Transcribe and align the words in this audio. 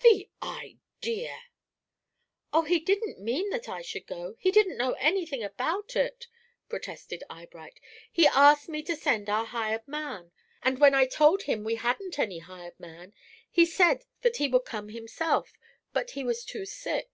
The 0.00 0.30
idea!" 0.42 1.38
"Oh, 2.50 2.62
he 2.62 2.78
didn't 2.80 3.20
mean 3.20 3.50
that 3.50 3.68
I 3.68 3.82
should 3.82 4.06
go, 4.06 4.36
he 4.38 4.50
didn't 4.50 4.78
know 4.78 4.92
any 4.92 5.26
thing 5.26 5.42
about 5.44 5.96
it," 5.96 6.28
protested 6.70 7.22
Eyebright. 7.28 7.78
"He 8.10 8.26
asked 8.26 8.70
me 8.70 8.82
to 8.84 8.96
send 8.96 9.28
our 9.28 9.44
hired 9.44 9.86
man, 9.86 10.32
and 10.62 10.78
when 10.78 10.94
I 10.94 11.04
told 11.04 11.42
him 11.42 11.62
we 11.62 11.74
hadn't 11.74 12.18
any 12.18 12.38
hired 12.38 12.80
man, 12.80 13.12
he 13.50 13.66
said 13.66 14.06
then 14.22 14.32
he 14.36 14.48
would 14.48 14.64
come 14.64 14.88
himself; 14.88 15.58
but 15.92 16.12
he 16.12 16.24
was 16.24 16.46
too 16.46 16.64
sick. 16.64 17.10